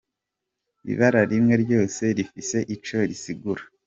[0.91, 3.63] Ibara rimwe ryose rifise ico risigura.